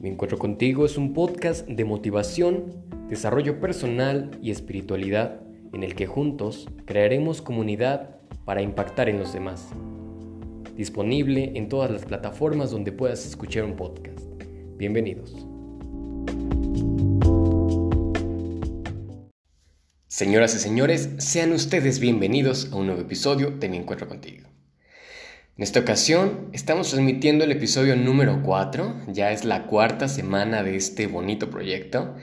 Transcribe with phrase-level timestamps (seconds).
[0.00, 5.40] Me Encuentro contigo es un podcast de motivación, desarrollo personal y espiritualidad
[5.72, 9.70] en el que juntos crearemos comunidad para impactar en los demás.
[10.76, 14.24] Disponible en todas las plataformas donde puedas escuchar un podcast.
[14.76, 15.34] Bienvenidos.
[20.06, 24.48] Señoras y señores, sean ustedes bienvenidos a un nuevo episodio de Mi Encuentro contigo.
[25.58, 30.76] En esta ocasión estamos transmitiendo el episodio número 4, ya es la cuarta semana de
[30.76, 32.14] este bonito proyecto.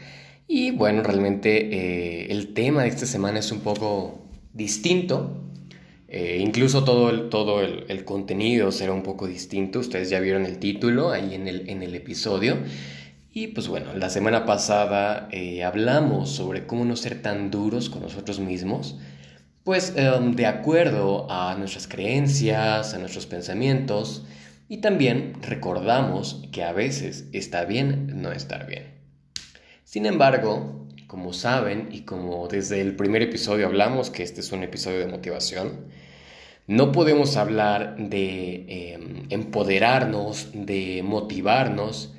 [0.48, 5.52] Y bueno, realmente eh, el tema de esta semana es un poco distinto,
[6.07, 10.57] eh, incluso todo, el, todo el, contenido será un poco distinto, ustedes ya vieron el
[10.57, 12.59] título ahí en el, en el episodio.
[13.34, 18.02] Y pues bueno, la semana pasada eh, hablamos sobre cómo no ser tan duros con
[18.02, 18.98] nosotros mismos,
[19.66, 24.24] pues em, de acuerdo a nuestras creencias, a nuestros pensamientos,
[24.70, 28.94] y también recordamos que a veces está bien no estar bien.
[29.84, 34.62] Sin embargo, como saben y como desde el primer episodio hablamos que este es un
[34.62, 35.88] episodio de motivación,
[36.68, 42.15] no podemos hablar de em, empoderarnos, de motivarnos,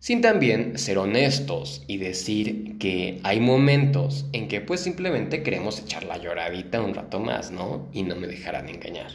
[0.00, 6.04] sin también ser honestos y decir que hay momentos en que pues simplemente queremos echar
[6.04, 7.86] la lloradita un rato más, ¿no?
[7.92, 9.12] Y no me dejarán engañar.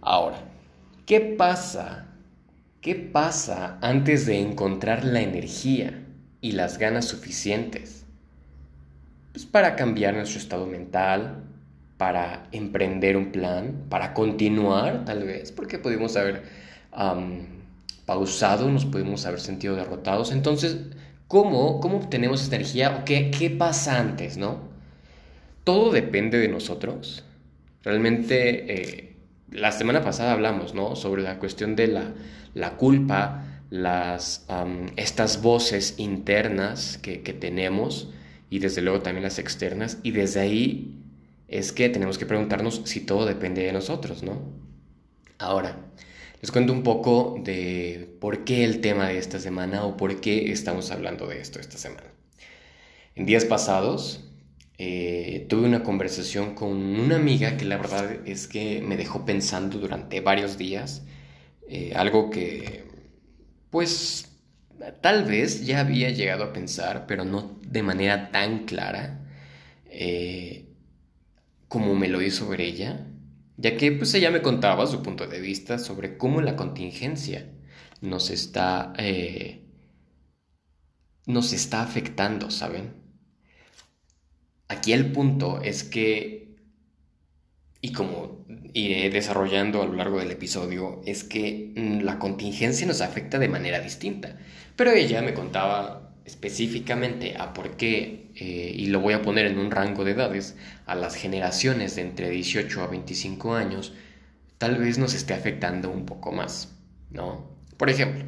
[0.00, 0.38] Ahora,
[1.06, 2.08] ¿qué pasa?
[2.80, 6.04] ¿Qué pasa antes de encontrar la energía
[6.40, 8.04] y las ganas suficientes?
[9.32, 11.44] Pues para cambiar nuestro estado mental,
[11.98, 16.42] para emprender un plan, para continuar tal vez, porque pudimos haber
[18.06, 20.32] pausado, nos pudimos haber sentido derrotados.
[20.32, 20.78] Entonces,
[21.28, 24.60] ¿cómo, cómo obtenemos esta energía qué, qué pasa antes, no?
[25.64, 27.24] Todo depende de nosotros.
[27.82, 29.16] Realmente, eh,
[29.50, 30.96] la semana pasada hablamos, ¿no?
[30.96, 32.14] Sobre la cuestión de la,
[32.54, 34.46] la culpa, las,
[34.96, 38.10] estas voces internas que, que tenemos
[38.48, 39.98] y desde luego también las externas.
[40.04, 41.02] Y desde ahí
[41.48, 44.40] es que tenemos que preguntarnos si todo depende de nosotros, ¿no?
[45.38, 45.76] Ahora,
[46.46, 50.52] les cuento un poco de por qué el tema de esta semana o por qué
[50.52, 52.06] estamos hablando de esto esta semana.
[53.16, 54.30] En días pasados
[54.78, 59.78] eh, tuve una conversación con una amiga que la verdad es que me dejó pensando
[59.78, 61.02] durante varios días,
[61.68, 62.84] eh, algo que
[63.70, 64.30] pues
[65.00, 69.18] tal vez ya había llegado a pensar, pero no de manera tan clara
[69.86, 70.66] eh,
[71.66, 73.04] como me lo hizo ver ella
[73.56, 77.50] ya que pues ella me contaba su punto de vista sobre cómo la contingencia
[78.00, 79.62] nos está, eh,
[81.26, 82.94] nos está afectando, ¿saben?
[84.68, 86.56] Aquí el punto es que,
[87.80, 88.44] y como
[88.74, 93.48] iré desarrollando a lo largo del episodio, es que mm, la contingencia nos afecta de
[93.48, 94.38] manera distinta.
[94.76, 99.58] Pero ella me contaba específicamente a por qué, eh, y lo voy a poner en
[99.58, 103.94] un rango de edades, a las generaciones de entre 18 a 25 años,
[104.58, 106.72] tal vez nos esté afectando un poco más,
[107.10, 107.48] ¿no?
[107.78, 108.24] Por ejemplo,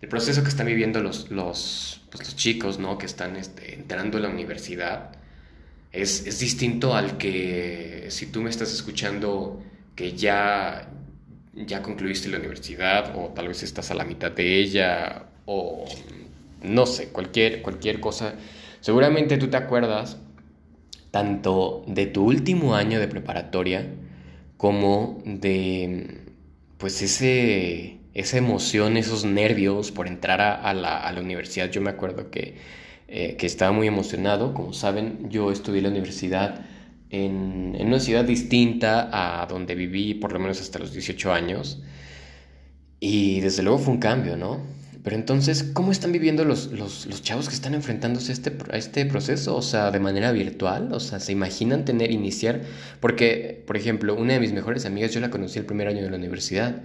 [0.00, 2.96] el proceso que están viviendo los, los, pues, los chicos, ¿no?
[2.96, 5.10] Que están este, entrando a la universidad,
[5.90, 9.62] es, es distinto al que si tú me estás escuchando
[9.96, 10.90] que ya,
[11.54, 15.86] ya concluiste la universidad o tal vez estás a la mitad de ella o
[16.62, 18.34] no sé, cualquier, cualquier cosa.
[18.84, 20.18] Seguramente tú te acuerdas
[21.10, 23.86] tanto de tu último año de preparatoria
[24.58, 26.20] como de
[26.76, 31.70] pues ese, esa emoción, esos nervios por entrar a, la, universidad.
[31.70, 32.56] Yo me acuerdo que,
[33.08, 34.52] eh, que, estaba muy emocionado.
[34.52, 36.66] Como saben, yo estudié la universidad
[37.08, 41.82] en, en, una ciudad distinta a donde viví por lo menos hasta los 18 años.
[43.00, 44.83] Y desde luego fue un cambio, ¿no?
[45.04, 49.04] Pero entonces, ¿cómo están viviendo los, los, chavos que están enfrentándose a este, a este
[49.04, 49.54] proceso?
[49.54, 52.62] O sea, de manera virtual, o sea, ¿se imaginan tener, iniciar?
[53.00, 56.10] Porque, por ejemplo, una de mis mejores amigas, yo la conocí el primer año de
[56.10, 56.80] la universidad.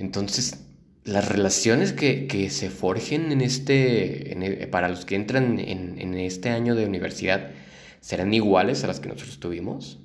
[0.00, 0.64] Entonces,
[1.04, 6.48] las relaciones que, que se forjen en este, para los que entran en, en este
[6.48, 7.50] año de universidad,
[8.00, 10.00] ¿serán iguales a las que nosotros tuvimos?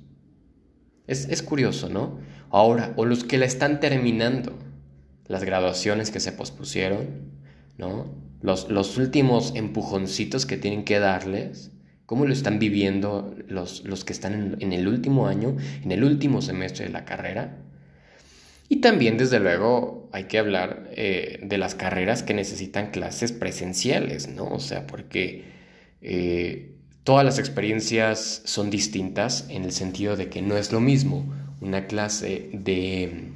[1.08, 2.20] Es, es curioso, ¿no?
[2.50, 4.56] Ahora, o los que la están terminando
[5.26, 7.32] las graduaciones que se pospusieron,
[7.78, 8.14] ¿no?
[8.40, 11.72] Los, los últimos empujoncitos que tienen que darles,
[12.06, 16.42] cómo lo están viviendo los, los que están en, el último año, en el último
[16.42, 17.56] semestre de la carrera.
[18.68, 24.28] Y también, desde luego, hay que hablar eh, de las carreras que necesitan clases presenciales,
[24.28, 24.44] ¿no?
[24.44, 25.44] O sea, porque
[26.02, 26.74] eh,
[27.04, 31.32] todas las experiencias son distintas en el sentido de que no es lo mismo
[31.62, 33.28] una clase de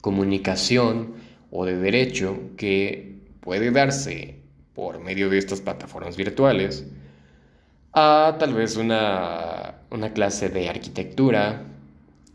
[0.00, 1.14] comunicación
[1.56, 4.40] o de derecho que puede darse
[4.74, 6.84] por medio de estas plataformas virtuales
[7.92, 11.62] a tal vez una, una clase de arquitectura,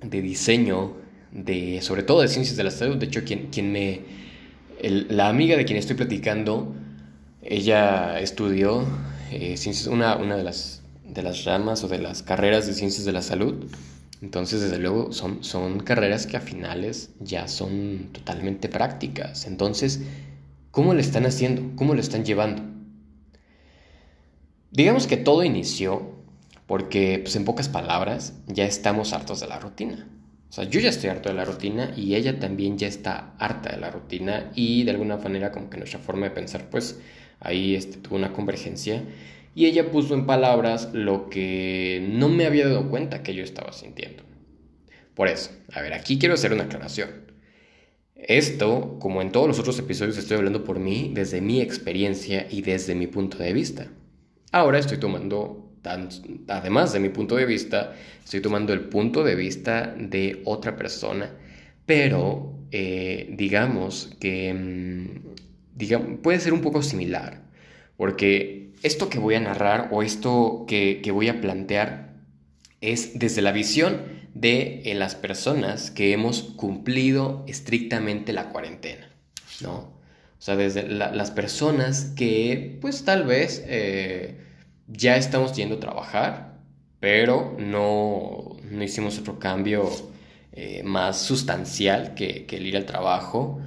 [0.01, 0.93] de diseño,
[1.33, 2.95] de, sobre todo de ciencias de la salud.
[2.95, 3.99] De hecho, quien, quien me,
[4.81, 6.73] la amiga de quien estoy platicando,
[7.41, 8.85] ella estudió
[9.31, 9.55] eh,
[9.89, 13.21] una, una de, las, de las ramas o de las carreras de ciencias de la
[13.21, 13.65] salud.
[14.21, 19.45] Entonces, desde luego, son, son carreras que a finales ya son totalmente prácticas.
[19.47, 20.01] Entonces,
[20.71, 21.75] ¿cómo le están haciendo?
[21.75, 22.63] ¿Cómo lo están llevando?
[24.71, 26.19] Digamos que todo inició
[26.67, 30.07] porque, pues en pocas palabras, ya estamos hartos de la rutina.
[30.49, 33.71] O sea, yo ya estoy harto de la rutina y ella también ya está harta
[33.71, 36.99] de la rutina y de alguna manera como que nuestra forma de pensar, pues
[37.39, 39.03] ahí este, tuvo una convergencia
[39.59, 43.73] y ella puso en palabras lo que no me había dado cuenta que yo estaba
[43.73, 44.23] sintiendo.
[45.13, 47.09] Por eso, a ver, aquí quiero hacer una aclaración.
[48.15, 52.61] Esto, como en todos los otros episodios, estoy hablando por mí, desde mi experiencia y
[52.61, 53.91] desde mi punto de vista.
[54.53, 55.73] Ahora estoy tomando,
[56.47, 61.35] además de mi punto de vista, estoy tomando el punto de vista de otra persona,
[61.85, 67.41] pero eh, digamos que mm, puede ser un poco similar,
[67.97, 72.13] porque esto que voy a narrar o esto que, voy a plantear
[72.81, 74.01] es desde la visión
[74.33, 79.09] de eh, las personas que hemos cumplido estrictamente la cuarentena,
[79.61, 79.99] ¿no?
[80.37, 84.37] O sea, desde las personas que, pues tal vez eh,
[84.87, 86.59] ya estamos yendo a trabajar,
[87.01, 89.89] pero no, no hicimos otro cambio
[90.53, 93.61] eh, más sustancial que, el ir al trabajo.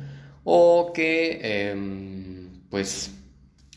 [0.44, 3.12] O que, em, pues,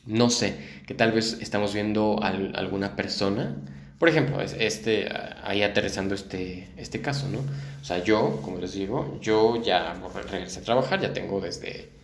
[0.05, 0.55] no sé,
[0.87, 3.55] que tal vez estamos viendo a alguna persona.
[3.99, 5.07] Por ejemplo, este,
[5.43, 7.39] ahí aterrizando este, este caso, ¿no?
[7.81, 9.95] O sea, yo, como les digo, yo ya
[10.29, 11.95] regresé a trabajar, ya tengo desde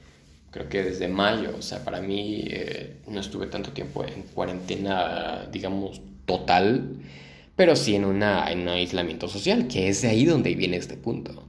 [0.52, 5.48] creo que desde mayo, o sea, para mí eh, no estuve tanto tiempo en cuarentena,
[5.52, 6.98] digamos, total,
[7.56, 10.98] pero sí en, una, en un aislamiento social, que es de ahí donde viene este
[10.98, 11.46] punto.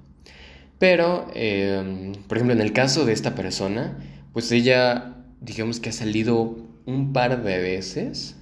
[0.79, 3.99] Pero, em, por ejemplo, en el caso de esta persona,
[4.33, 5.12] pues ella,
[5.43, 6.57] digamos que ha salido
[6.87, 8.37] un par de veces,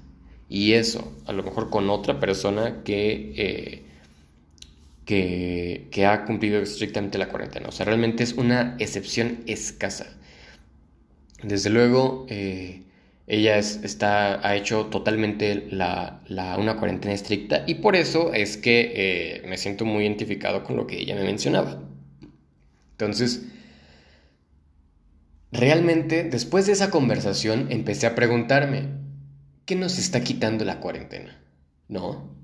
[0.48, 3.32] y eso, a lo mejor con otra persona que...
[3.36, 3.84] Eh,
[5.04, 7.68] que, que, ha cumplido estrictamente la cuarentena.
[7.68, 10.06] O sea, realmente es una excepción escasa.
[11.42, 12.82] Desde luego, eh,
[13.30, 16.20] ella está, ha hecho totalmente la,
[16.58, 20.88] una cuarentena estricta y por eso es que eh, me siento muy identificado con lo
[20.88, 21.80] que ella me mencionaba.
[22.92, 23.46] Entonces,
[25.52, 28.88] realmente después de esa conversación empecé a preguntarme,
[29.64, 31.42] ¿qué nos está quitando la cuarentena?
[31.88, 32.36] ¿No?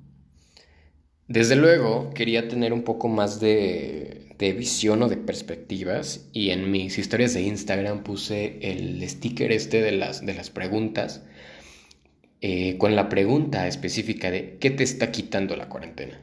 [1.29, 6.99] Desde luego, quería tener un poco más de, visión o de perspectivas y en mis
[6.99, 11.23] historias de Instagram puse el sticker este de las, de las preguntas
[12.43, 16.23] eh, con la pregunta específica de ¿qué te está quitando la cuarentena?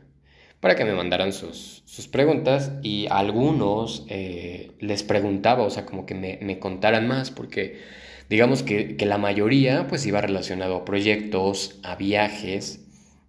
[0.63, 6.15] Para que me mandaran sus, preguntas y algunos eh, les preguntaba, o sea, como que
[6.15, 7.81] me, contaran más, porque
[8.29, 12.85] digamos que, que la mayoría pues iba relacionado a proyectos, a viajes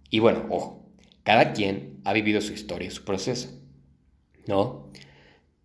[0.09, 0.85] y bueno, ojo
[1.23, 3.49] cada quien ha vivido su historia, su proceso,
[4.47, 4.91] ¿no?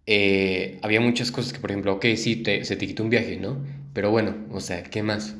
[0.06, 3.64] Eh, había muchas cosas que, por ejemplo, ok, sí, se te quitó un viaje, ¿no?
[3.92, 5.36] Pero bueno, o sea, ¿qué más?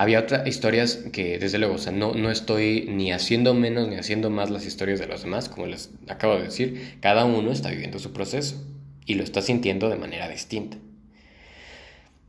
[0.00, 4.48] Había otras historias que, desde luego, no, no estoy ni haciendo menos ni haciendo más
[4.48, 8.14] las historias de los demás, como les acabo de decir, cada uno está viviendo su
[8.14, 8.56] proceso
[9.04, 10.78] y lo está sintiendo de manera distinta.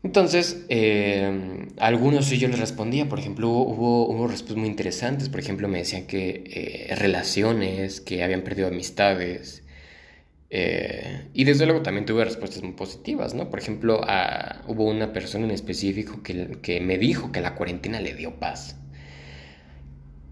[0.04, 5.40] Entonces, eh, algunos sí yo les respondía, por ejemplo, hubo, hubo respuestas muy interesantes, por
[5.40, 6.44] ejemplo, me decían que
[6.90, 9.64] eh, relaciones, que habían perdido amistades,
[10.54, 13.50] eh, y desde luego también tuve respuestas muy positivas, ¿no?
[13.50, 14.02] Por ejemplo,
[14.68, 18.76] hubo una persona en específico que, que me dijo que la cuarentena le dio paz.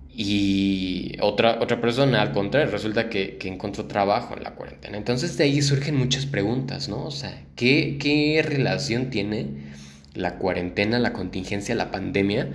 [0.10, 4.98] Y otra, otra persona, al contrario, resulta que, que, encontró trabajo en la cuarentena.
[4.98, 7.06] Entonces de ahí surgen muchas preguntas, ¿no?
[7.06, 9.72] O sea, ¿qué, qué relación tiene
[10.14, 12.50] la cuarentena, la contingencia, la pandemia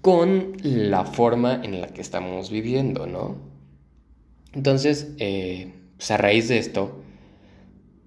[0.00, 3.36] con la forma en la que estamos viviendo, ¿no?
[4.52, 7.04] Entonces, eh, pues a raíz de esto,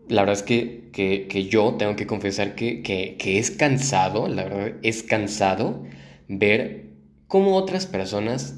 [0.10, 4.46] la verdad es que, que, que yo tengo que confesar que, que es cansado, la
[4.46, 5.84] verdad es cansado
[6.28, 6.90] ver
[7.28, 8.56] cómo otras personas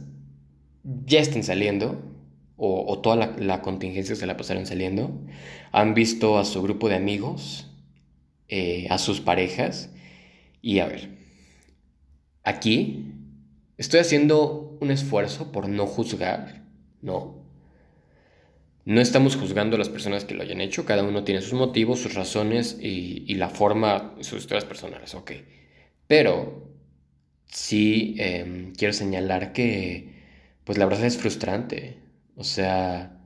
[1.05, 2.01] ya estén saliendo,
[2.55, 5.11] o, toda la, contingencia se la pasaron saliendo,
[5.73, 7.69] han visto a su grupo de amigos,
[8.47, 9.89] eh, a sus parejas,
[10.61, 11.09] y a ver,
[12.43, 13.11] aquí
[13.77, 16.63] estoy haciendo un esfuerzo por no juzgar,
[17.01, 17.44] no.
[18.85, 21.99] No estamos juzgando a las personas que lo hayan hecho, cada uno tiene sus motivos,
[21.99, 25.31] sus razones y, la forma, sus historias personales, ok.
[26.07, 26.69] Pero
[27.47, 30.13] sí em, quiero señalar que,
[30.63, 31.97] pues la verdad es frustrante.
[32.35, 33.17] O sea,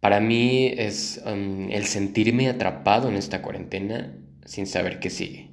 [0.00, 5.50] para mí es em, el sentirme atrapado en esta cuarentena sin saber qué sigue.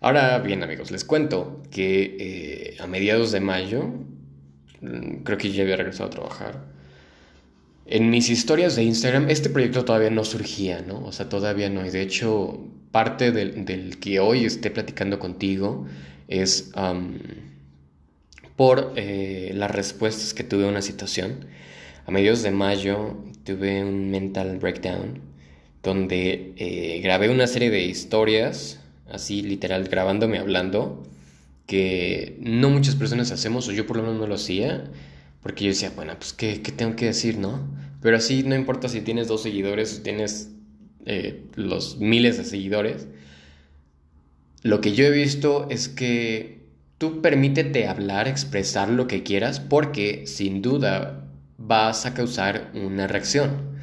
[0.00, 3.84] Ahora bien amigos, les cuento que eh, a mediados de mayo,
[4.80, 6.73] mm, creo que ya había regresado a trabajar,
[7.86, 11.04] en mis historias de Instagram, este proyecto todavía no surgía, ¿no?
[11.04, 11.84] O sea, todavía no.
[11.84, 12.58] Y de hecho,
[12.90, 15.86] parte del, que hoy esté platicando contigo
[16.28, 16.70] es
[18.56, 21.46] por eh, las respuestas que tuve a una situación.
[22.06, 25.20] A mediados de mayo tuve un mental breakdown
[25.82, 31.02] donde eh, grabé una serie de historias, así literal, grabándome hablando,
[31.66, 34.84] que no muchas personas hacemos, o yo por lo menos no lo hacía
[35.44, 37.60] porque yo decía, bueno, pues ¿qué, tengo que decir, no?
[38.00, 40.50] Pero así no importa si tienes dos seguidores o tienes
[41.04, 43.06] eh, los miles de seguidores.
[44.62, 46.60] Lo que yo he visto es que
[46.96, 53.76] tú permítete hablar, expresar lo que quieras, porque sin duda vas a causar una reacción.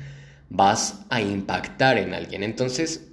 [0.49, 2.41] Vas a impactar en alguien.
[2.41, 3.07] Entonces,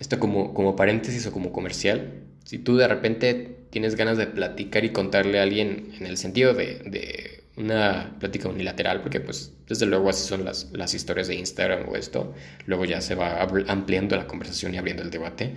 [0.00, 4.84] esto como, como paréntesis o como comercial, si tú de repente tienes ganas de platicar
[4.84, 10.08] y contarle a alguien en el sentido de una plática unilateral, porque pues desde luego
[10.08, 12.34] así son las, las historias de Instagram o esto,
[12.66, 15.54] luego ya se va ampliando la conversación y abriendo el debate.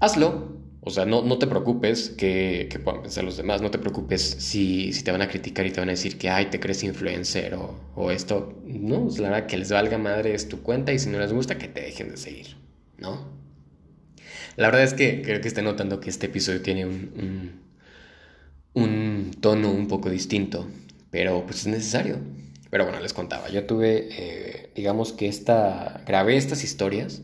[0.00, 3.78] Hazlo, o sea, no, no te preocupes que, que, puedan pensar los demás, no te
[3.78, 6.60] preocupes si, si, te van a criticar y te van a decir que, ay, te
[6.60, 8.60] crees influencer o, o esto.
[8.66, 11.32] No, es la verdad que les valga madre es tu cuenta y si no les
[11.32, 12.56] gusta que te dejen de seguir,
[12.98, 13.40] ¿no?
[14.56, 17.62] La verdad es que creo que estoy notando que este episodio tiene un
[18.74, 20.66] un tono un poco distinto,
[21.10, 22.16] pero pues es necesario.
[22.70, 27.20] Pero bueno, les contaba, yo tuve, eh, digamos que esta, grabé estas historias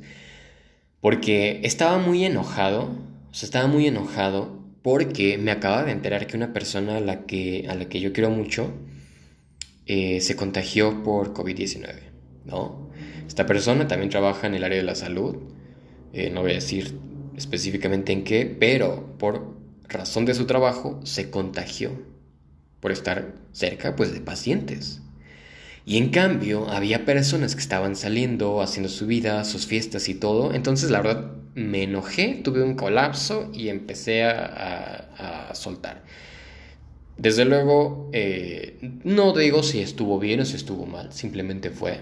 [1.01, 2.91] porque estaba muy enojado,
[3.31, 7.25] o sea, estaba muy enojado porque me acaba de enterar que una persona a la
[7.25, 8.73] que, a la que yo quiero mucho
[9.87, 11.95] eh, se contagió por COVID-19,
[12.45, 12.91] ¿no?
[13.27, 15.37] Esta persona también trabaja en el área de la salud,
[16.13, 16.99] eh, no voy a decir
[17.37, 19.58] específicamente en qué, pero por
[19.89, 21.93] razón de su trabajo, se contagió
[22.81, 25.01] por estar cerca pues, de pacientes.
[25.85, 30.53] Y en cambio, había personas que estaban saliendo, haciendo su vida, sus fiestas y todo.
[30.53, 36.05] Entonces, la verdad, me enojé, tuve un colapso y empecé a, soltar.
[37.17, 42.01] Desde luego, eh, no digo si estuvo bien o si estuvo mal, simplemente fue.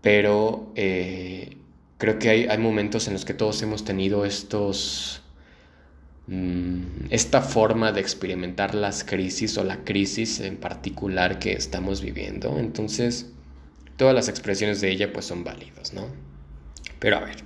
[0.00, 1.56] Pero eh,
[1.98, 5.21] creo que hay, hay momentos en los que todos hemos tenido estos
[7.10, 12.58] esta forma de experimentar las crisis o la crisis en particular que estamos viviendo.
[12.58, 13.32] Entonces,
[13.96, 16.06] todas las expresiones de ella pues son válidas, ¿no?
[16.98, 17.36] Pero a ver,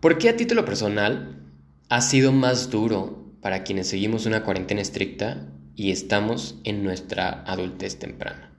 [0.00, 1.42] ¿por qué a título personal
[1.88, 5.46] ha sido más duro para quienes seguimos una cuarentena estricta
[5.76, 8.57] y estamos en nuestra adultez temprana?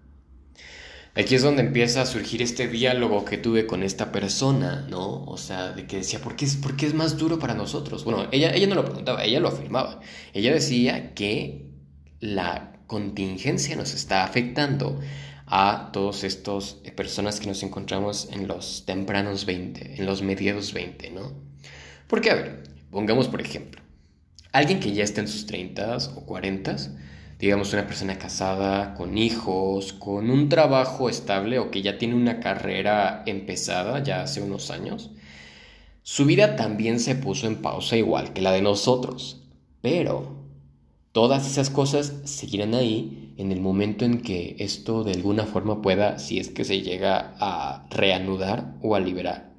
[1.16, 5.24] Aquí es donde empieza a surgir este diálogo que tuve con esta persona, ¿no?
[5.24, 8.04] O sea, de que decía, ¿por qué es, por es más duro para nosotros?
[8.04, 10.00] Bueno, ella, ella no lo preguntaba, ella lo afirmaba.
[10.34, 11.66] Ella decía que
[12.20, 15.00] la contingencia nos está afectando
[15.48, 20.74] a todos estos eh, personas que nos encontramos en los tempranos 20, en los mediados
[20.74, 21.34] 20, ¿no?
[22.08, 23.82] Porque, a ver, pongamos por ejemplo,
[24.52, 26.76] alguien que ya está en sus 30 o 40
[27.40, 32.42] digamos, una persona casada, con hijos, con un trabajo estable o que ya tiene una
[32.42, 35.12] carrera empezada ya hace unos años,
[36.04, 39.42] su vida también se puso en pausa igual que la de nosotros.
[39.82, 40.36] Pero
[41.14, 46.20] todas esas cosas seguirán ahí en el momento en que esto de alguna forma pueda,
[46.20, 49.54] si es que se llega a reanudar o a liberar.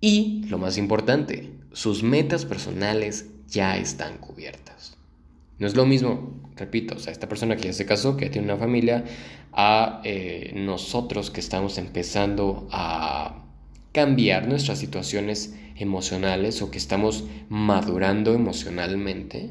[0.00, 4.75] Y, lo más importante, sus metas personales ya están cubiertas.
[5.58, 8.46] No es lo mismo, repito, o sea, esta persona que ya se casó, que tiene
[8.52, 9.04] una familia,
[9.52, 13.42] a eh, nosotros que estamos empezando a
[13.92, 19.50] cambiar nuestras situaciones emocionales o que estamos madurando emocionalmente,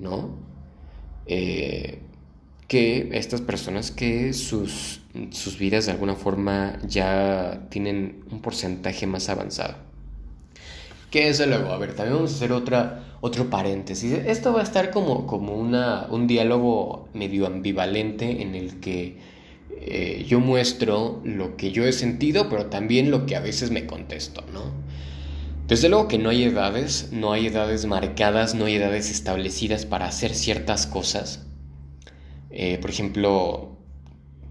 [0.00, 0.36] ¿no?
[1.26, 2.00] Eh,
[2.66, 9.28] que estas personas que sus, sus vidas de alguna forma ya tienen un porcentaje más
[9.28, 9.87] avanzado.
[11.10, 11.70] ¿Qué es luego?
[11.70, 14.12] A ver, también vamos a hacer otra, otro paréntesis.
[14.12, 19.16] Esto va a estar como, como una, un diálogo medio ambivalente en el que
[19.80, 23.86] eh, yo muestro lo que yo he sentido, pero también lo que a veces me
[23.86, 24.62] contesto, ¿no?
[25.66, 30.06] Desde luego que no hay edades, no hay edades marcadas, no hay edades establecidas para
[30.06, 31.46] hacer ciertas cosas.
[32.50, 33.76] Eh, por ejemplo,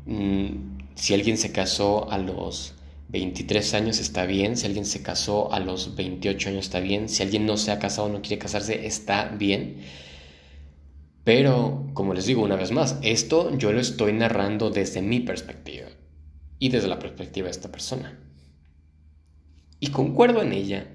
[0.06, 0.48] mm,
[0.96, 2.77] si alguien se casó a los
[3.10, 7.24] 23 años está bien, si alguien se casó a los 28 años está bien, si
[7.24, 9.78] alguien no se ha casado no quiere casarse está bien.
[11.24, 15.88] Pero, como les digo una vez más, esto yo lo estoy narrando desde mi perspectiva
[16.60, 18.18] y desde la perspectiva de esta persona.
[19.80, 20.88] Y concuerdo en ella,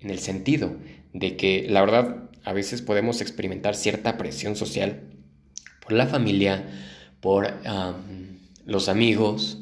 [0.00, 0.76] en el sentido
[1.12, 5.02] de que la verdad a veces podemos experimentar cierta presión social
[5.82, 6.66] por la familia,
[7.20, 7.54] por
[8.64, 9.58] los amigos,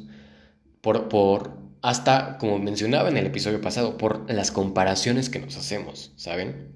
[0.81, 6.11] por, por hasta, como mencionaba en el episodio pasado, por las comparaciones que nos hacemos,
[6.15, 6.71] ¿saben?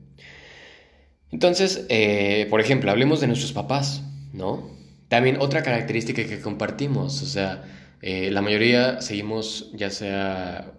[1.32, 4.04] Entonces, eh, por ejemplo, hablemos de nuestros papás,
[4.34, 4.70] ¿no?
[5.08, 7.64] También otra característica que compartimos, o sea,
[8.02, 10.74] eh, la mayoría seguimos ya sea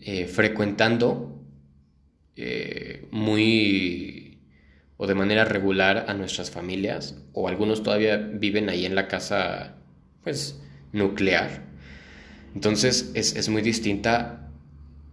[0.00, 1.34] eh, frecuentando
[3.10, 4.28] muy
[4.96, 9.76] o de manera regular a nuestras familias, o algunos todavía viven ahí en la casa,
[10.22, 10.60] pues,
[10.92, 11.67] nuclear.
[12.54, 14.48] Entonces es, muy distinta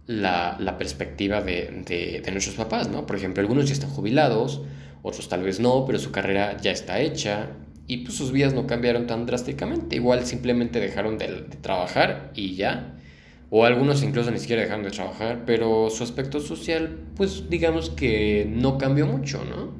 [0.06, 1.82] la, perspectiva de,
[2.24, 3.06] de, nuestros papás, ¿no?
[3.06, 4.62] Por ejemplo, algunos ya están jubilados,
[5.02, 7.50] otros tal vez no, pero su carrera ya está hecha
[7.86, 9.96] y pues sus vidas no cambiaron tan drásticamente.
[9.96, 11.26] Igual simplemente dejaron de,
[11.60, 12.94] trabajar y ya.
[13.48, 18.44] O algunos incluso ni siquiera dejaron de trabajar, pero su aspecto social, pues digamos que
[18.50, 19.70] no cambió mucho, ¿no?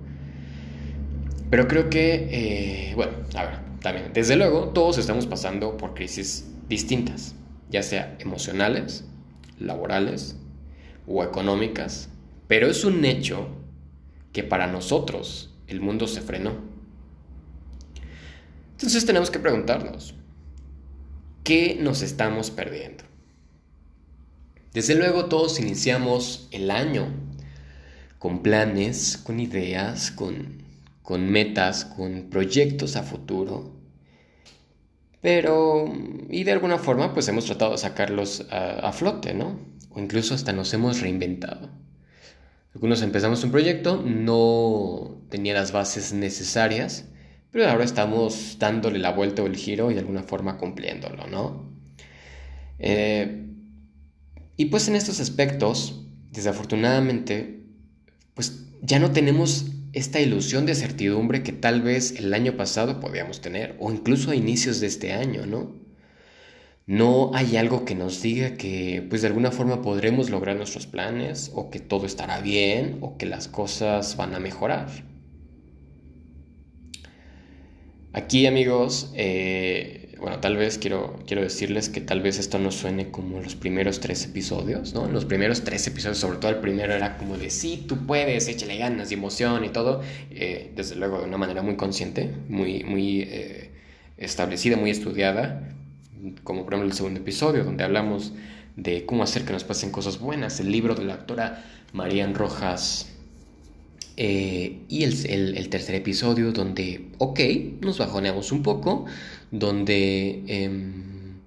[1.50, 6.48] Pero creo que, eh, bueno, a ver, también, desde luego, todos estamos pasando por crisis
[6.68, 7.34] distintas,
[7.70, 9.04] ya sea emocionales,
[9.58, 10.36] laborales
[11.06, 12.08] o económicas,
[12.46, 13.48] pero es un hecho
[14.32, 16.52] que para nosotros el mundo se frenó.
[18.72, 20.14] Entonces tenemos que preguntarnos,
[21.44, 23.04] ¿qué nos estamos perdiendo?
[24.74, 27.08] Desde luego todos iniciamos el año
[28.18, 30.62] con planes, con ideas, con,
[31.02, 33.75] con metas, con proyectos a futuro.
[35.20, 35.92] Pero,
[36.30, 39.58] y de alguna forma, pues hemos tratado de sacarlos a, a flote, ¿no?
[39.90, 41.70] O incluso hasta nos hemos reinventado.
[42.74, 47.06] Algunos empezamos un proyecto, no tenía las bases necesarias,
[47.50, 51.72] pero ahora estamos dándole la vuelta o el giro y de alguna forma cumpliéndolo, ¿no?
[52.78, 53.46] Eh,
[54.58, 56.02] y pues en estos aspectos,
[56.32, 57.64] desafortunadamente,
[58.34, 63.40] pues ya no tenemos esta ilusión de certidumbre que tal vez el año pasado podíamos
[63.40, 65.86] tener, o incluso a inicios de este año, ¿no?
[66.86, 71.50] no hay algo que nos diga que pues de alguna forma podremos lograr nuestros planes
[71.54, 74.88] o que todo estará bien o que las cosas van a mejorar.
[78.12, 83.10] Aquí amigos, eh, bueno, tal vez quiero, quiero decirles que tal vez esto no suene
[83.10, 85.06] como los primeros tres episodios, ¿no?
[85.08, 88.78] Los primeros tres episodios, sobre todo el primero era como de sí, tú puedes, échale
[88.78, 93.22] ganas y emoción y todo, eh, desde luego de una manera muy consciente, muy, muy
[93.22, 93.72] eh,
[94.16, 95.74] establecida, muy estudiada,
[96.44, 98.32] como por ejemplo el segundo episodio, donde hablamos
[98.76, 103.16] de cómo hacer que nos pasen cosas buenas, el libro de la actora Marian Rojas,
[104.18, 107.40] eh, y el, tercer episodio, donde, ok,
[107.82, 109.04] nos bajoneamos un poco,
[109.50, 111.38] donde em,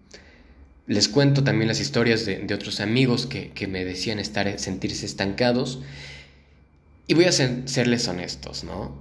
[0.87, 5.81] les cuento también las historias de, otros amigos que, me decían estar, sentirse estancados.
[7.07, 8.97] Y voy a serles honestos, ¿no?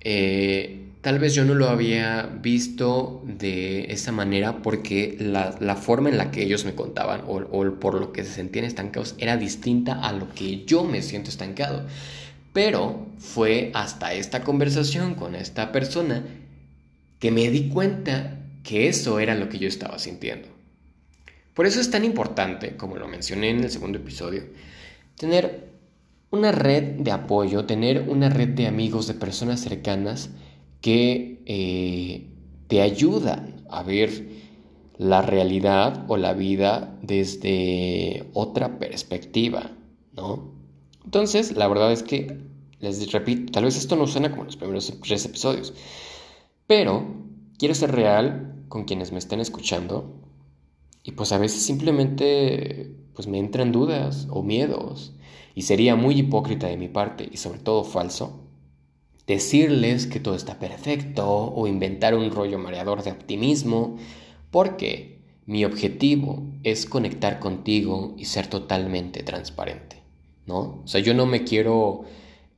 [0.00, 6.16] Eh, Tal vez yo no lo había visto de esa manera porque la, forma en
[6.16, 7.44] la que ellos me contaban o,
[7.78, 11.84] por lo que se sentían estancados era distinta a lo que yo me siento estancado.
[12.54, 16.24] Pero fue hasta esta conversación con esta persona
[17.24, 20.46] que me di cuenta que eso era lo que yo estaba sintiendo.
[21.54, 24.42] Por eso es tan importante, como lo mencioné en el segundo episodio,
[25.16, 25.70] tener
[26.30, 30.28] una red de apoyo, tener una red de amigos, de personas cercanas,
[30.82, 32.26] que eh,
[32.66, 34.28] te ayudan a ver
[34.98, 39.70] la realidad o la vida desde otra perspectiva,
[40.12, 40.52] ¿no?
[41.06, 42.36] Entonces, la verdad es que,
[42.80, 45.72] les repito, tal vez esto no suena como los primeros tres episodios,
[46.66, 47.06] pero
[47.58, 50.14] quiero ser real con quienes me estén escuchando
[51.02, 55.12] y pues a veces simplemente pues me entran dudas o miedos
[55.54, 58.44] y sería muy hipócrita de mi parte y sobre todo falso
[59.26, 63.96] decirles que todo está perfecto o inventar un rollo mareador de optimismo,
[64.50, 70.02] porque mi objetivo es conectar contigo y ser totalmente transparente,
[70.46, 70.82] ¿no?
[70.84, 72.04] O sea, yo no me quiero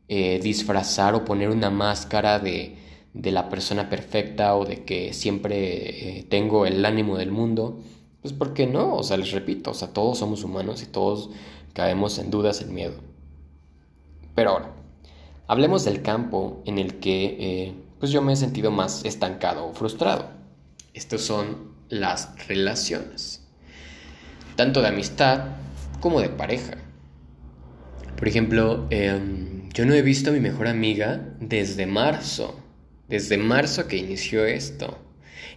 [0.08, 2.76] eh, disfrazar o poner una máscara de,
[3.16, 7.80] de, la persona perfecta o de que siempre eh, tengo el ánimo del mundo,
[8.22, 11.30] pues porque no, o sea, les repito, o sea, todos somos humanos y todos
[11.72, 12.94] caemos en dudas, en miedo.
[14.34, 14.76] Pero ahora,
[15.48, 19.74] Hablemos del campo en el que eh, pues yo me he sentido más estancado o
[19.74, 20.30] frustrado.
[20.92, 23.42] Estos son las relaciones.
[24.56, 25.50] tanto de amistad
[26.00, 26.78] como de pareja.
[28.16, 32.58] Por ejemplo, em, yo no he visto a mi mejor amiga desde marzo,
[33.08, 34.98] desde marzo que inició esto.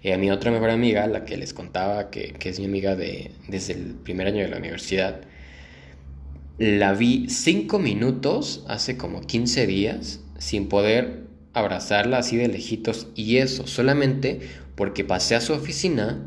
[0.02, 2.96] Y a mi otra mejor amiga, la que les contaba que, que es mi amiga
[2.96, 5.22] de, desde el primer año de la universidad,
[6.58, 13.38] la vi cinco minutos hace como 15 días sin poder abrazarla así de lejitos y
[13.38, 14.42] eso solamente
[14.76, 16.26] porque pasé a su oficina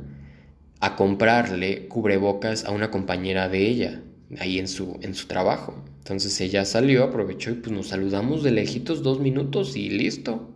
[0.80, 4.02] a comprarle cubrebocas a una compañera de ella
[4.38, 5.85] ahí en su, en su trabajo.
[5.98, 10.51] Entonces ella salió, aprovechó y pues nos saludamos de lejitos dos minutos y listo.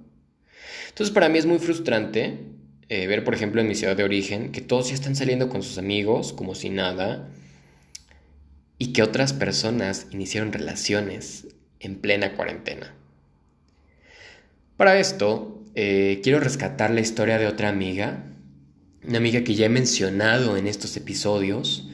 [0.97, 2.39] Entonces para mí es muy frustrante
[2.89, 5.63] eh, ver, por ejemplo, en mi ciudad de origen, que todos ya están saliendo con
[5.63, 7.29] sus amigos como si nada
[8.79, 11.49] y que otras personas iniciaron relaciones
[11.81, 12.95] en plena cuarentena.
[14.79, 18.25] Para esto, eh, quiero rescatar la historia de otra amiga,
[19.07, 21.91] una amiga que ya he mencionado en estos episodios.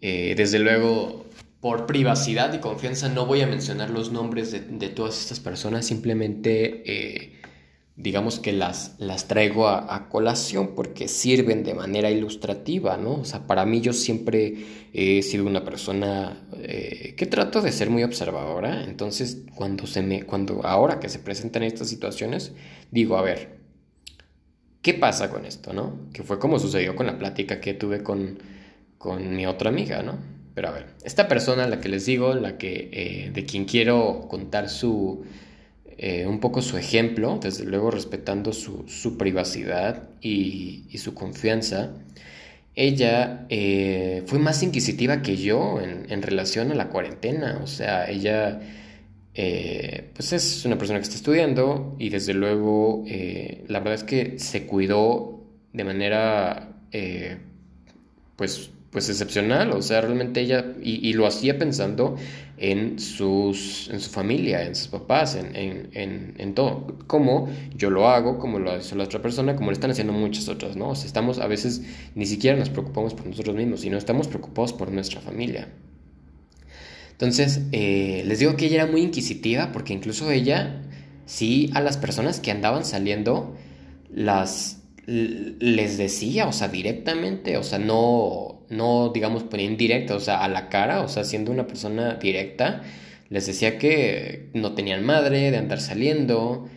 [0.00, 1.26] Eh, desde luego,
[1.60, 7.35] por privacidad y confianza, no voy a mencionar los nombres de, todas estas personas, simplemente
[7.96, 13.14] digamos que las, las traigo a, colación porque sirven de manera ilustrativa, ¿no?
[13.14, 14.54] O sea, para mí yo siempre
[14.92, 20.24] he sido una persona eh, que trato de ser muy observadora, entonces cuando se me,
[20.24, 22.52] cuando ahora que se presentan estas situaciones,
[22.90, 23.60] digo, a ver,
[24.82, 26.10] ¿qué pasa con esto, no?
[26.12, 28.38] Que fue como sucedió con la plática que tuve con,
[28.98, 30.18] con mi otra amiga, ¿no?
[30.54, 34.26] Pero a ver, esta persona, la que les digo, la que, eh, de quien quiero
[34.28, 35.24] contar su
[35.98, 41.92] eh, un poco su ejemplo, desde luego respetando su, privacidad y, su confianza,
[42.74, 47.60] ella eh, fue más inquisitiva que yo en, relación a la cuarentena.
[47.62, 48.60] O sea, ella
[49.34, 53.04] eh, pues es una persona que está estudiando y desde luego
[53.68, 56.72] la verdad es que se cuidó de manera
[58.36, 62.16] pues pues excepcional, o sea, realmente ella, y, lo hacía pensando
[62.58, 68.08] en, sus, en su familia, en sus papás, en, en, en, todo, como yo lo
[68.08, 70.90] hago, como lo hace la otra persona, como lo están haciendo muchas otras, ¿no?
[70.90, 71.82] O sea, estamos, a veces
[72.14, 75.68] ni siquiera nos preocupamos por nosotros mismos, sino estamos preocupados por nuestra familia.
[77.12, 80.82] Entonces, eh, les digo que ella era muy inquisitiva, porque incluso ella,
[81.24, 83.56] sí, a las personas que andaban saliendo,
[84.10, 90.42] las les decía, o sea, directamente, o sea, no, no digamos, ponía indirecta, o sea,
[90.42, 92.82] a la cara, o sea, siendo una persona directa,
[93.28, 96.68] les decía que no tenían madre, de andar saliendo,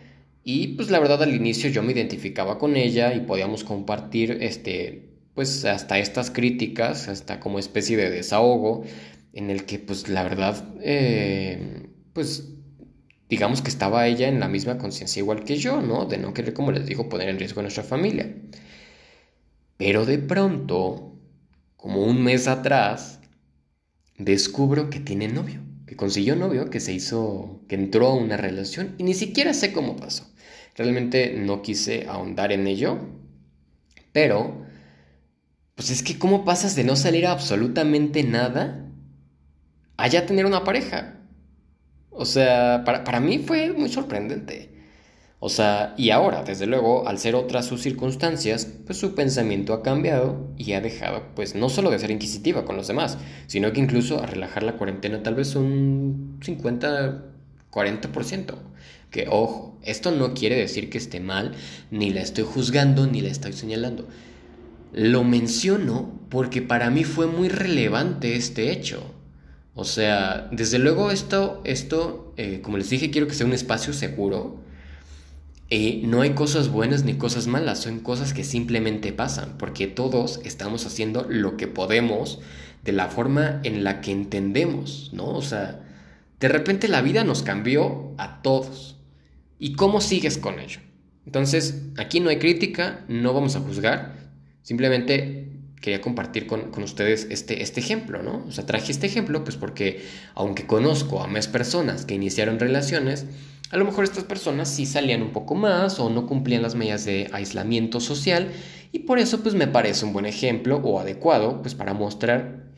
[0.44, 5.10] y pues la verdad al inicio yo me identificaba con ella y podíamos compartir, este,
[5.36, 8.84] pues hasta estas críticas, hasta como especie de desahogo,
[9.34, 12.50] en el que pues la verdad, eh, pues
[13.30, 16.06] digamos que estaba ella en la misma conciencia igual que yo, ¿no?
[16.06, 18.34] De no querer, como les digo, poner en riesgo a nuestra familia.
[19.78, 21.09] Pero de pronto,
[21.80, 23.22] como un mes atrás,
[24.18, 28.96] descubro que tiene novio, que consiguió novio, que se hizo, que entró a una relación
[28.98, 30.30] y ni siquiera sé cómo pasó.
[30.76, 33.00] Realmente no quise ahondar en ello,
[34.12, 34.66] pero,
[35.76, 38.86] pues es que cómo pasas de no salir a absolutamente nada
[39.96, 41.16] a ya tener una pareja.
[42.10, 44.79] O sea, para, mí fue muy sorprendente.
[45.42, 49.84] O sea, y ahora, desde luego, al ser otras sus circunstancias, pues su pensamiento ha
[49.84, 53.80] cambiado y ha dejado, pues no solo de ser inquisitiva con los demás, sino que
[53.80, 57.24] incluso a relajar la cuarentena tal vez un 50,
[57.72, 58.56] 40%.
[59.12, 61.54] Que ojo, esto no quiere decir que esté mal,
[61.90, 64.08] ni la estoy juzgando, ni la estoy señalando.
[64.92, 69.02] Lo menciono porque para mí fue muy relevante este hecho.
[69.74, 73.94] O sea, desde luego esto, esto eh, como les dije, quiero que sea un espacio
[73.94, 74.58] seguro.
[75.72, 80.40] Eh, no hay cosas buenas ni cosas malas, son cosas que simplemente pasan, porque todos
[80.44, 82.40] estamos haciendo lo que podemos
[82.84, 85.28] de la forma en la que entendemos, ¿no?
[85.28, 85.82] O sea,
[86.40, 88.98] de repente la vida nos cambió a todos.
[89.60, 90.80] ¿Y cómo sigues con ello?
[91.26, 94.16] Entonces, aquí no hay crítica, no vamos a juzgar,
[94.64, 95.50] simplemente
[95.82, 98.46] quería compartir con, ustedes este, este ejemplo, ¿no?
[98.48, 100.04] O sea, traje este ejemplo pues porque
[100.34, 103.26] aunque conozco a más personas que iniciaron relaciones,
[103.72, 107.06] a lo mejor estas personas sí salían un poco más o no cumplían las medidas
[107.06, 108.52] de aislamiento social
[108.92, 112.70] y por eso pues me parece un buen ejemplo o adecuado pues para mostrar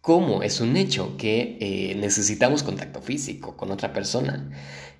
[0.00, 4.50] cómo es un hecho que eh, necesitamos contacto físico con otra persona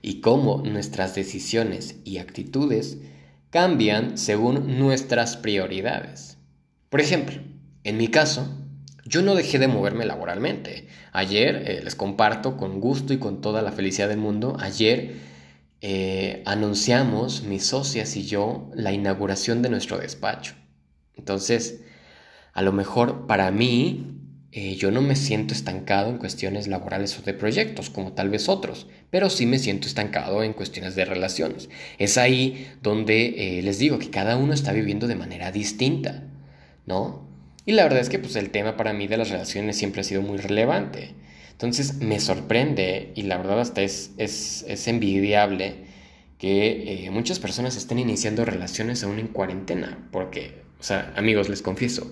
[0.02, 2.98] y cómo nuestras decisiones y actitudes
[3.50, 6.36] cambian según nuestras prioridades.
[6.90, 7.40] Por ejemplo,
[7.84, 8.48] en mi caso,
[9.08, 10.88] yo no dejé de moverme laboralmente.
[11.12, 15.16] Ayer, eh, les comparto con gusto y con toda la felicidad del mundo, ayer
[15.80, 20.54] eh, anunciamos mis socias y yo la inauguración de nuestro despacho.
[21.16, 21.82] Entonces,
[22.54, 24.20] A lo mejor para mí
[24.52, 28.48] eh, yo no me siento estancado en cuestiones laborales o de proyectos, como tal vez
[28.48, 31.68] otros, pero sí me siento estancado en cuestiones de relaciones.
[31.98, 36.24] Es ahí donde les digo que cada uno está viviendo de manera distinta,
[36.86, 37.27] ¿no?
[37.68, 40.04] Y la verdad es que pues, el tema para mí de las relaciones siempre ha
[40.04, 41.10] sido muy relevante.
[41.50, 45.74] Entonces me sorprende y la verdad hasta es, es, es envidiable
[46.38, 50.08] que eh, muchas personas estén iniciando relaciones aún en cuarentena.
[50.12, 52.10] Porque, o sea, amigos, les confieso,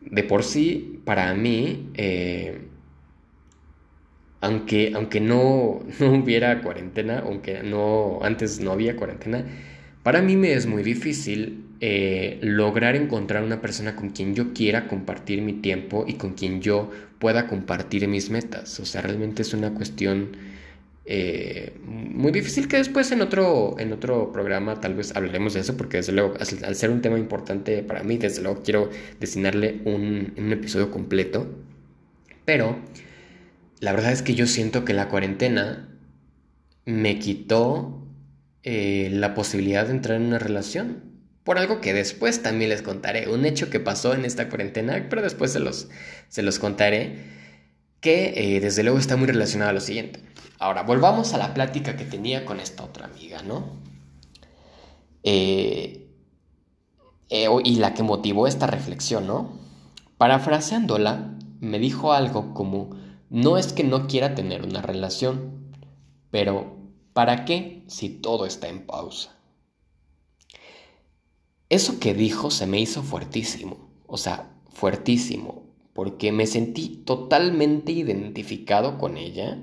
[0.00, 2.62] de por sí, para mí, eh,
[4.40, 9.44] aunque, aunque no, no hubiera cuarentena, aunque no, antes no había cuarentena,
[10.02, 14.88] para mí me es muy difícil eh, lograr encontrar una persona con quien yo quiera
[14.88, 18.80] compartir mi tiempo y con quien yo pueda compartir mis metas.
[18.80, 20.36] O sea, realmente es una cuestión
[21.04, 25.76] eh, muy difícil que después en otro, en otro programa tal vez hablaremos de eso,
[25.76, 30.34] porque desde luego, al, ser un tema importante para mí, desde luego quiero destinarle un,
[30.36, 31.48] un episodio completo.
[32.44, 32.78] Pero
[33.80, 35.88] la verdad es que yo siento que la cuarentena
[36.86, 38.06] me quitó
[38.62, 41.15] eh, la posibilidad de entrar en una relación.
[41.46, 43.28] Por algo que después también les contaré.
[43.28, 45.88] Un hecho que pasó en esta cuarentena, pero después se los,
[46.28, 47.24] se los contaré.
[48.00, 50.20] Que eh, desde luego está muy relacionado a lo siguiente.
[50.58, 53.80] Ahora, volvamos a la plática que tenía con esta otra amiga, ¿no?
[55.22, 56.10] Eh,
[57.30, 59.58] y la que motivó esta reflexión, ¿no?
[60.18, 62.90] Parafraseándola, me dijo algo como,
[63.30, 65.72] no es que no quiera tener una relación,
[66.30, 66.76] pero
[67.16, 69.35] ¿Para qué si todo está en pausa?
[71.68, 78.98] Eso que dijo se me hizo fuertísimo, o sea, fuertísimo, porque me sentí totalmente identificado
[78.98, 79.58] con ella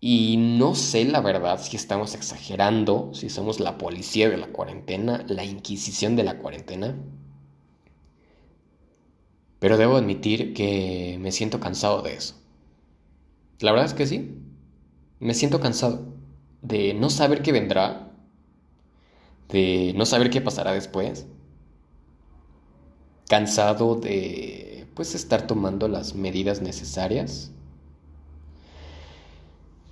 [0.00, 5.24] y no sé la verdad si estamos exagerando, si somos la policía de la cuarentena,
[5.28, 6.96] la inquisición de la cuarentena.
[9.58, 12.34] Pero debo admitir que me siento cansado de eso.
[13.60, 14.38] La verdad es que sí,
[15.18, 16.14] me siento cansado
[16.62, 18.07] de no saber qué vendrá,
[19.48, 21.26] de no saber qué pasará después,
[23.28, 27.52] cansado de pues estar tomando las medidas necesarias.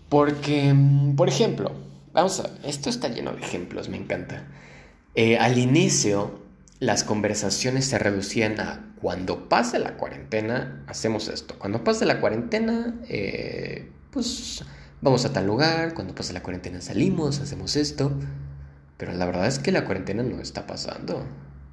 [0.08, 0.74] Porque,
[1.16, 1.72] por ejemplo,
[2.12, 4.48] vamos a, esto está lleno de ejemplos, me encanta.
[5.14, 6.40] Eh, al inicio,
[6.78, 11.58] las conversaciones se reducían a cuando pase la cuarentena, hacemos esto.
[11.58, 14.64] Cuando pase la cuarentena, eh, pues
[15.00, 18.12] vamos a tal lugar, cuando pase la cuarentena salimos, hacemos esto.
[18.96, 21.26] Pero la verdad es que la cuarentena no está pasando.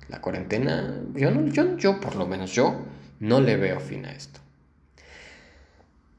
[0.09, 2.85] La cuarentena, yo, no, yo, yo por lo menos yo,
[3.19, 4.41] no le veo fin a esto.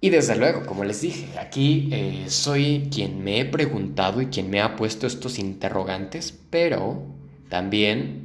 [0.00, 4.50] Y desde luego, como les dije, aquí eh, soy quien me he preguntado y quien
[4.50, 7.06] me ha puesto estos interrogantes, pero
[7.48, 8.24] también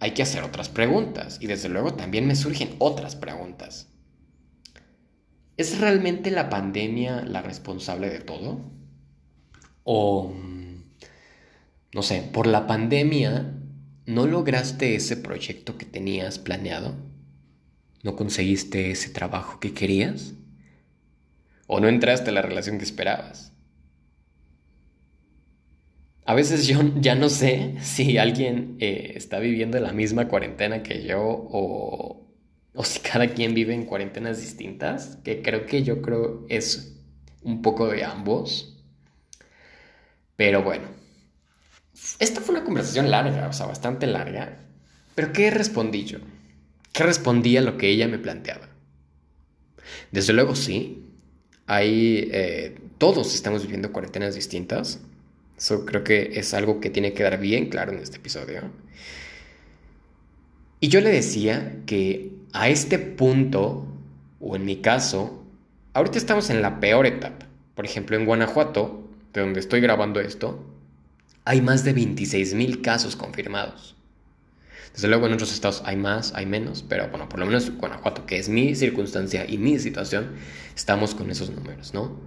[0.00, 1.38] hay que hacer otras preguntas.
[1.40, 3.88] Y desde luego también me surgen otras preguntas.
[5.58, 8.60] ¿Es realmente la pandemia la responsable de todo?
[9.84, 10.32] O,
[11.92, 13.54] no sé, por la pandemia
[14.06, 16.96] no lograste ese proyecto que tenías planeado?
[18.02, 20.34] ¿No conseguiste ese trabajo que querías?
[21.66, 23.52] ¿O no entraste a la relación que esperabas?
[26.24, 31.04] A veces yo ya no sé si alguien eh, está viviendo la misma cuarentena que
[31.04, 32.26] yo o,
[32.74, 36.98] o si cada quien vive en cuarentenas distintas, que creo que yo creo es
[37.42, 38.82] un poco de ambos.
[40.36, 41.01] Pero bueno,
[42.18, 44.58] esta fue una conversación larga, o sea, bastante larga.
[45.14, 46.18] Pero ¿qué respondí yo?
[46.92, 48.68] ¿Qué respondí a lo que ella me planteaba?
[50.10, 51.04] Desde luego sí,
[51.66, 55.00] hay, eh, todos estamos viviendo cuarentenas distintas.
[55.56, 58.62] Eso creo que es algo que tiene que dar bien claro en este episodio.
[60.80, 63.86] Y yo le decía que a este punto,
[64.40, 65.44] o en mi caso,
[65.94, 67.46] ahorita estamos en la peor etapa.
[67.74, 70.71] Por ejemplo, en Guanajuato, de donde estoy grabando esto,
[71.44, 73.96] hay más de 26 mil casos confirmados.
[74.94, 77.78] Desde luego en otros estados hay más, hay menos, pero bueno, por lo menos en
[77.78, 80.32] Guanajuato, que es mi circunstancia y mi situación,
[80.76, 82.20] estamos con esos números, ¿no?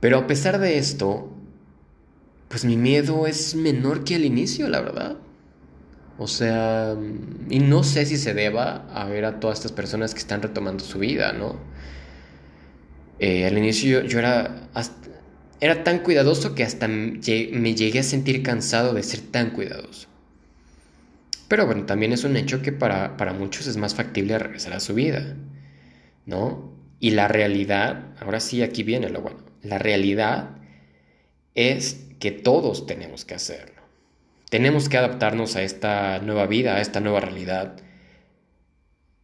[0.00, 1.32] Pero a pesar de esto,
[2.48, 5.16] pues mi miedo es menor que al inicio, la verdad.
[6.18, 6.96] O sea,
[7.50, 10.84] y no sé si se deba a ver a todas estas personas que están retomando
[10.84, 11.56] su vida, ¿no?
[13.18, 14.68] Eh, al inicio yo, era,
[15.60, 20.08] era tan cuidadoso que hasta me llegué a sentir cansado de ser tan cuidadoso.
[21.48, 24.80] Pero bueno, también es un hecho que para, para muchos es más factible regresar a
[24.80, 25.36] su vida,
[26.24, 26.72] ¿no?
[26.98, 30.56] Y la realidad, ahora sí, aquí viene lo bueno, la realidad
[31.54, 33.82] es que todos tenemos que hacerlo.
[34.50, 37.76] Tenemos que adaptarnos a esta nueva vida, a esta nueva realidad.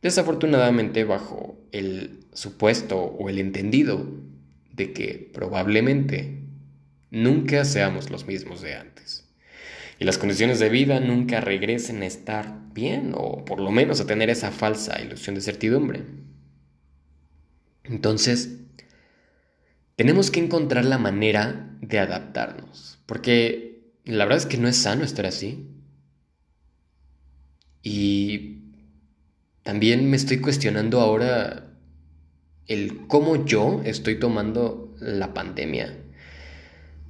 [0.01, 4.05] Desafortunadamente bajo el supuesto o el entendido
[4.73, 6.43] de que probablemente
[7.11, 9.29] nunca seamos los mismos de antes.
[9.99, 14.07] Y las condiciones de vida nunca regresen a estar bien o por lo menos a
[14.07, 16.05] tener esa falsa ilusión de certidumbre.
[17.85, 18.59] Entonces,
[19.97, 25.05] tenemos que encontrar la manera de adaptarnos, porque la verdad es que no es sano
[25.05, 25.69] estar así.
[27.83, 28.63] Y
[29.63, 31.72] también me estoy cuestionando ahora
[32.69, 35.99] el cómo yo estoy tomando la pandemia.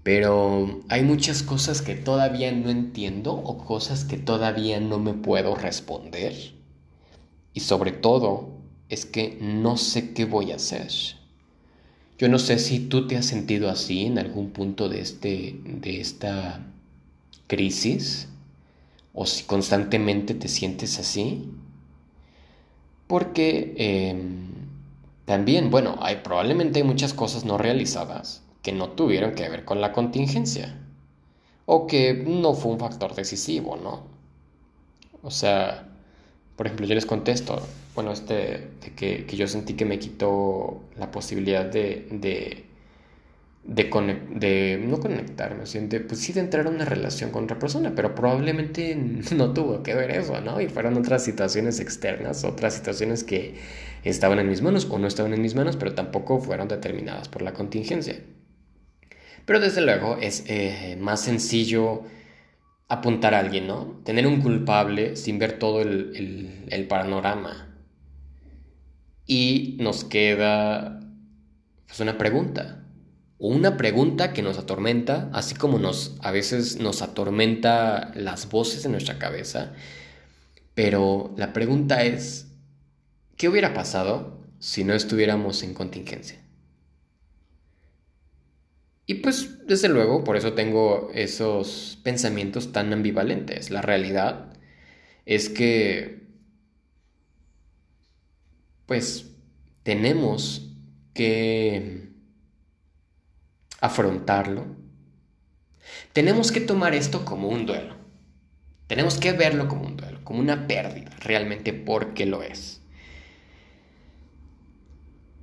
[0.02, 5.54] Pero hay muchas cosas que todavía no entiendo o cosas que todavía no me puedo
[5.54, 6.34] responder.
[7.54, 8.48] Y sobre todo
[8.88, 10.90] es que no sé qué voy a hacer.
[12.18, 16.00] Yo no sé si tú te has sentido así en algún punto de, este, de
[16.00, 16.66] esta
[17.46, 18.28] crisis
[19.12, 21.50] o si constantemente te sientes así.
[23.06, 24.51] Porque em,
[25.24, 29.80] también, bueno, hay, probablemente hay muchas cosas no realizadas que no tuvieron que ver con
[29.80, 30.78] la contingencia
[31.66, 34.02] o que no fue un factor decisivo, ¿no?
[35.22, 35.88] O sea,
[36.56, 37.60] por ejemplo, yo les contesto,
[37.94, 42.66] bueno, este, de que, que yo sentí que me quitó la posibilidad de, de,
[43.64, 43.84] de,
[44.34, 48.14] de no conectarme, de, pues sí de entrar a una relación con otra persona, pero
[48.14, 48.96] probablemente
[49.34, 50.60] no tuvo que ver eso, ¿no?
[50.60, 53.54] Y fueron otras situaciones externas, otras situaciones que
[54.04, 57.42] estaban en mis manos o no estaban en mis manos, pero tampoco fueron determinadas por
[57.42, 58.20] la contingencia.
[59.44, 62.04] Pero desde luego es eh, más sencillo
[62.88, 64.00] apuntar a alguien, ¿no?
[64.04, 67.74] Tener un culpable sin ver todo el, el, panorama.
[69.26, 71.00] Y nos queda
[71.86, 72.81] pues, una pregunta.
[73.44, 78.92] Una pregunta que nos atormenta, así como nos, a veces nos atormenta las voces en
[78.92, 79.72] nuestra cabeza.
[80.74, 82.52] Pero la pregunta es,
[83.36, 86.38] ¿qué hubiera pasado si no estuviéramos en contingencia?
[89.06, 93.72] Y pues desde luego, por eso tengo esos pensamientos tan ambivalentes.
[93.72, 94.52] La realidad
[95.26, 96.28] es que,
[98.86, 99.32] pues,
[99.82, 100.70] tenemos
[101.12, 102.11] que
[103.82, 104.64] afrontarlo.
[106.14, 107.96] Tenemos que tomar esto como un duelo.
[108.86, 112.80] Tenemos que verlo como un duelo, como una pérdida, realmente porque lo es.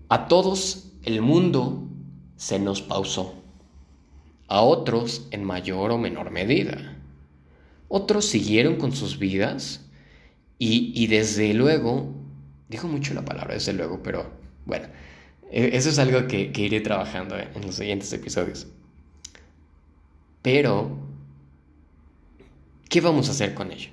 [0.08, 1.88] A todos el mundo
[2.38, 3.36] se nos pausó
[4.48, 6.98] a otros en mayor o menor medida.
[7.88, 9.86] Otros siguieron con sus vidas
[10.58, 12.14] y, desde luego,
[12.68, 14.32] dijo mucho la palabra desde luego, pero
[14.66, 14.88] bueno,
[15.52, 18.68] eso es algo que, que iré trabajando en los siguientes episodios.
[20.42, 20.98] Pero,
[22.90, 23.90] ¿qué vamos a hacer con ello?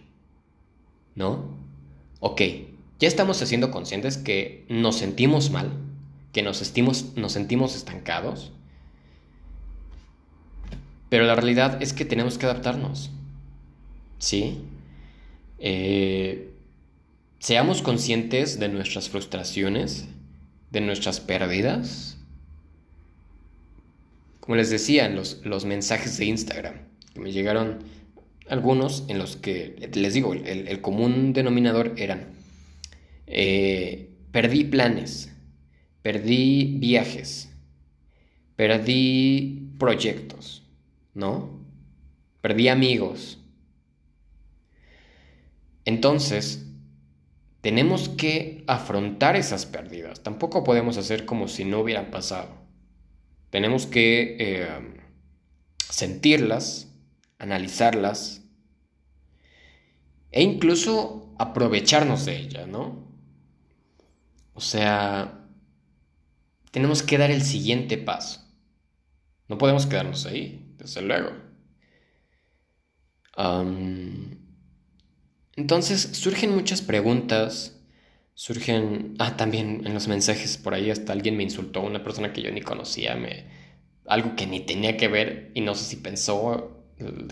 [1.14, 1.56] ¿No?
[2.20, 2.40] Ok,
[2.98, 5.70] ya estamos haciendo conscientes que nos sentimos mal,
[6.32, 6.74] que nos,
[7.16, 8.52] nos sentimos estancados,
[11.08, 13.10] pero la realidad es que tenemos que adaptarnos.
[14.18, 14.60] ¿Sí?
[15.58, 16.52] Eh,
[17.38, 20.08] seamos conscientes de nuestras frustraciones,
[20.80, 22.18] de nuestras pérdidas.
[24.40, 26.74] Como les decía los, los mensajes de Instagram,
[27.12, 27.78] que me llegaron
[28.48, 32.28] algunos en los que, les digo, el, común denominador eran,
[33.26, 35.32] eh, perdí planes,
[36.02, 37.50] perdí viajes,
[38.54, 40.62] perdí proyectos
[41.16, 41.48] ¿no?
[42.42, 43.38] Perdí amigos.
[45.86, 46.65] Entonces,
[47.66, 50.22] tenemos que afrontar esas pérdidas.
[50.22, 52.48] Tampoco podemos hacer como si no hubieran pasado.
[53.50, 54.68] Tenemos que eh,
[55.80, 56.94] sentirlas,
[57.40, 58.44] analizarlas
[60.30, 63.04] e incluso aprovecharnos de ellas, ¿no?
[64.54, 65.44] O sea,
[66.70, 68.48] tenemos que dar el siguiente paso.
[69.48, 71.32] No podemos quedarnos ahí desde luego.
[75.56, 77.80] Entonces surgen muchas preguntas,
[78.34, 79.14] surgen...
[79.18, 82.50] Ah, también en los mensajes por ahí hasta alguien me insultó, una persona que yo
[82.52, 83.44] ni conocía, me...
[84.06, 86.72] algo que ni tenía que ver y no sé si pensó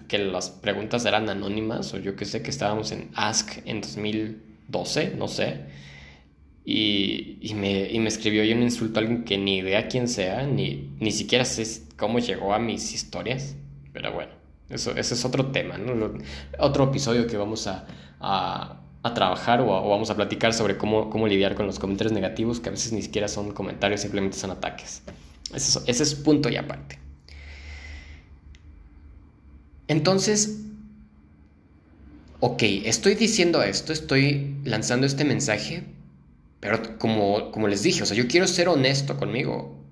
[0.09, 5.15] que las preguntas eran anónimas o yo que sé que estábamos en Ask en 2012,
[5.17, 5.67] no sé.
[6.65, 10.09] Y, y, me, y me escribió y un insulto a alguien que ni idea quién
[10.09, 11.65] sea, ni, ni siquiera sé
[11.97, 13.57] cómo llegó a mis historias.
[13.93, 14.33] Pero bueno,
[14.69, 16.13] eso, ese es otro tema, ¿no?
[16.59, 17.87] Otro episodio que vamos a,
[18.21, 22.61] a, a trabajar o, vamos a platicar sobre cómo, cómo lidiar con los comentarios negativos,
[22.61, 25.03] que a veces ni siquiera son comentarios, simplemente son ataques.
[25.53, 26.99] Ese es, ese es punto y aparte.
[29.89, 30.67] Entonces,
[32.41, 35.85] ok, estoy diciendo esto, estoy lanzando este mensaje
[36.61, 39.85] Pero como, como les dije, o sea, yo quiero ser honesto conmigo.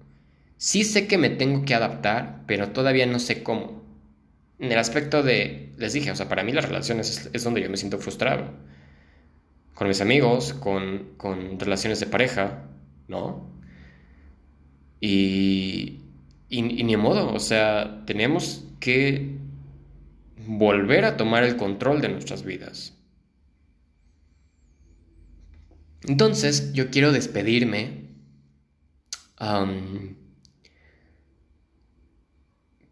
[0.59, 3.82] Sí sé que me tengo que adaptar, pero todavía no sé cómo.
[4.63, 7.69] En el aspecto de, les dije, o sea, para mí las relaciones es, donde yo
[7.69, 8.55] me siento frustrado.
[9.75, 12.69] Con mis amigos, con, con relaciones de pareja,
[13.09, 13.51] ¿no?
[15.01, 16.03] Y,
[16.49, 19.37] y, y ni modo, o sea, tenemos que
[20.47, 22.97] volver a tomar el control de nuestras vidas.
[26.05, 28.11] Entonces, yo quiero despedirme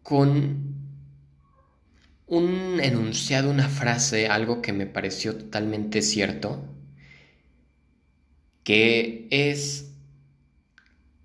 [0.03, 0.70] con
[2.31, 6.63] un enunciado, una frase, algo que me pareció totalmente cierto,
[8.63, 9.91] que es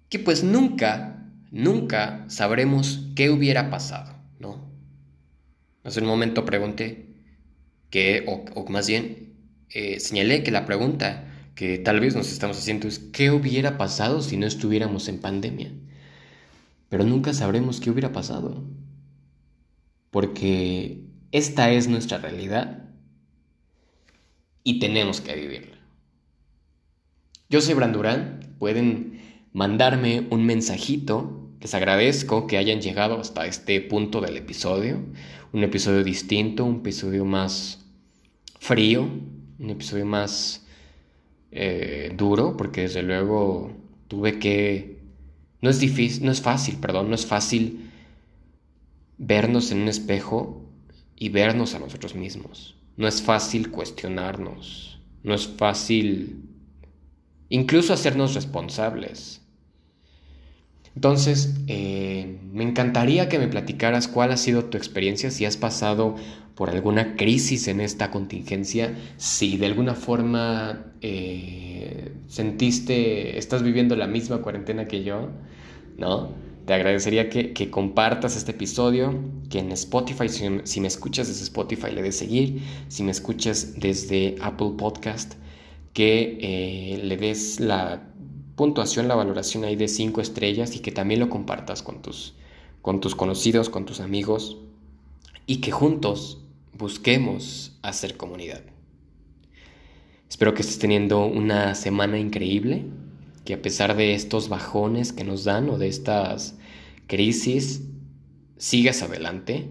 [0.09, 4.69] que pues nunca, nunca sabremos qué hubiera pasado, ¿no?
[5.85, 7.07] Hace un momento pregunté
[7.89, 9.35] que, o, más bien,
[9.71, 14.23] eh, señalé que la pregunta que tal vez nos estamos haciendo es qué hubiera pasado
[14.23, 15.71] si no estuviéramos en pandemia.
[16.89, 18.65] Pero nunca sabremos qué hubiera pasado.
[20.11, 21.01] Porque
[21.33, 22.85] esta es nuestra realidad
[24.63, 25.77] y tenemos que vivirla.
[27.49, 29.21] Yo soy Brandurán, pueden
[29.53, 31.51] mandarme un mensajito.
[31.61, 35.05] Les agradezco que hayan llegado hasta este punto del episodio.
[35.53, 37.85] Un episodio distinto, un episodio más
[38.59, 39.09] frío,
[39.59, 40.67] un episodio más
[41.53, 43.73] eh, duro, porque desde luego
[44.09, 44.99] tuve que...
[45.61, 47.86] No es difícil, no es fácil, perdón, no es fácil
[49.19, 50.63] vernos en un espejo
[51.17, 52.77] y vernos a nosotros mismos.
[52.97, 56.43] No es fácil cuestionarnos, no es fácil
[57.49, 59.43] incluso hacernos responsables.
[60.95, 66.17] Entonces, eh, me encantaría que me platicaras cuál ha sido tu experiencia, si has pasado
[66.55, 74.07] por alguna crisis en esta contingencia, si de alguna forma eh, sentiste, estás viviendo la
[74.07, 75.29] misma cuarentena que yo,
[75.99, 76.31] ¿no?
[76.67, 79.15] Te agradecería que, compartas este episodio,
[79.49, 84.35] que en Spotify, si, me escuchas desde Spotify, le des seguir, si me escuchas desde
[84.41, 85.35] Apple Podcast,
[85.93, 88.09] que eh, le des la
[88.57, 92.35] puntuación, la valoración ahí de 5 estrellas y que también lo compartas con tus,
[92.83, 94.57] con tus conocidos, con tus amigos
[95.47, 96.43] y que juntos
[96.77, 98.63] busquemos hacer comunidad.
[100.29, 102.87] Espero que estés teniendo una semana increíble,
[103.47, 106.59] que a pesar de estos bajones que nos dan o de estas
[107.07, 107.81] crisis,
[108.59, 109.71] sigas adelante.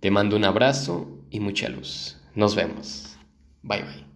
[0.00, 2.18] Te mando un abrazo y mucha luz.
[2.34, 3.16] Nos vemos.
[3.62, 4.09] Bye bye.